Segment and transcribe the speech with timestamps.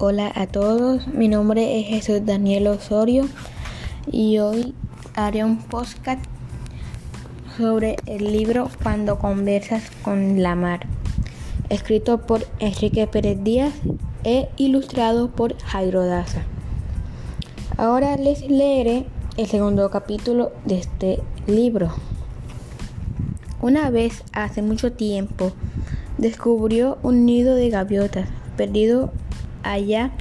[0.00, 3.28] Hola a todos, mi nombre es Jesús Daniel Osorio
[4.10, 4.74] y hoy
[5.14, 6.20] haré un podcast
[7.56, 10.80] sobre el libro Cuando conversas con la mar,
[11.68, 13.72] escrito por Enrique Pérez Díaz
[14.24, 16.42] e ilustrado por Jairo Daza.
[17.76, 19.06] Ahora les leeré
[19.36, 21.94] el segundo capítulo de este libro.
[23.62, 25.52] Una vez, hace mucho tiempo,
[26.18, 29.12] descubrió un nido de gaviotas perdido
[29.64, 30.12] allá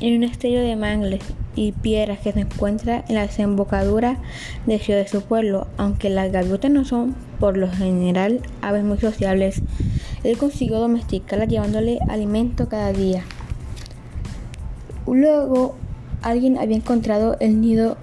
[0.00, 1.22] en un estello de mangles
[1.54, 4.18] y piedras que se encuentra en la desembocadura
[4.66, 5.66] del río de su pueblo.
[5.76, 9.62] Aunque las gaviotas no son por lo general aves muy sociables,
[10.24, 13.22] él consiguió domesticarlas llevándole alimento cada día.
[15.06, 15.74] Luego
[16.22, 17.96] alguien había encontrado el nido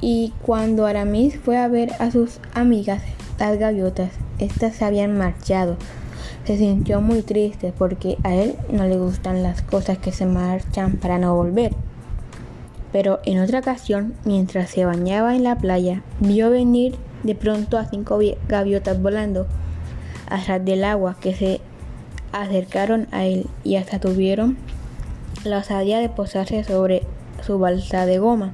[0.00, 3.02] y cuando Aramis fue a ver a sus amigas,
[3.38, 5.76] las gaviotas, estas se habían marchado.
[6.44, 10.98] Se sintió muy triste porque a él no le gustan las cosas que se marchan
[10.98, 11.72] para no volver.
[12.92, 17.86] Pero en otra ocasión, mientras se bañaba en la playa, vio venir de pronto a
[17.86, 19.46] cinco gaviotas volando
[20.28, 21.60] atrás del agua que se
[22.32, 24.58] acercaron a él y hasta tuvieron
[25.44, 27.02] la osadía de posarse sobre
[27.42, 28.52] su balsa de goma.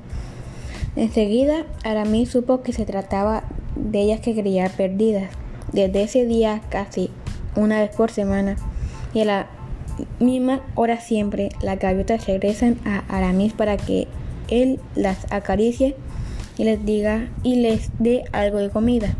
[0.94, 5.30] Enseguida, Aramis supo que se trataba de ellas que creía perdidas.
[5.72, 7.10] Desde ese día casi
[7.56, 8.56] una vez por semana
[9.12, 9.46] y a la
[10.18, 14.08] misma hora siempre las gaviotas regresan a Aramis para que
[14.48, 15.96] él las acaricie
[16.56, 19.14] y les diga y les dé algo de comida.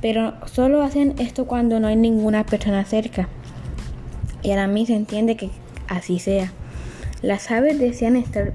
[0.00, 3.28] Pero solo hacen esto cuando no hay ninguna persona cerca.
[4.42, 5.50] Y Aramis entiende que
[5.88, 6.52] así sea.
[7.22, 8.52] Las aves desean estar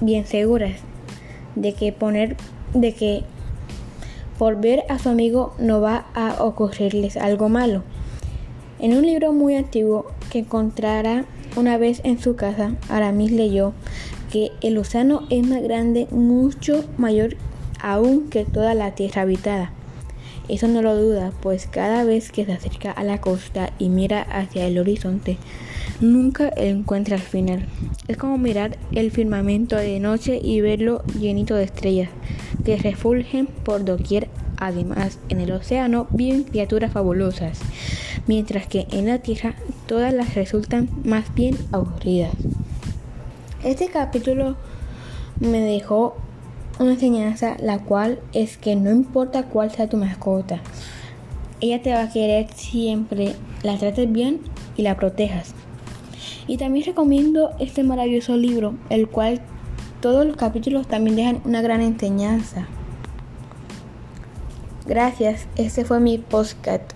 [0.00, 0.72] bien seguras
[1.54, 2.36] de que poner
[2.74, 3.24] de que
[4.38, 7.82] por ver a su amigo no va a ocurrirles algo malo.
[8.78, 11.24] En un libro muy antiguo que encontrará
[11.56, 13.72] una vez en su casa, Aramis leyó
[14.32, 17.36] que el océano es más grande, mucho mayor
[17.80, 19.70] aún que toda la tierra habitada.
[20.48, 24.22] Eso no lo duda, pues cada vez que se acerca a la costa y mira
[24.22, 25.38] hacia el horizonte,
[26.00, 27.66] nunca encuentra el final.
[28.08, 32.10] Es como mirar el firmamento de noche y verlo llenito de estrellas
[32.64, 34.28] que refulgen por doquier.
[34.56, 37.60] Además, en el océano viven criaturas fabulosas,
[38.26, 39.56] mientras que en la tierra
[39.86, 42.32] todas las resultan más bien aburridas.
[43.64, 44.56] Este capítulo
[45.40, 46.16] me dejó
[46.78, 50.60] una enseñanza, la cual es que no importa cuál sea tu mascota,
[51.60, 54.40] ella te va a querer siempre, la trates bien
[54.76, 55.54] y la protejas.
[56.46, 59.40] Y también recomiendo este maravilloso libro, el cual
[60.00, 62.66] todos los capítulos también dejan una gran enseñanza.
[64.86, 66.92] Gracias, este fue mi podcast.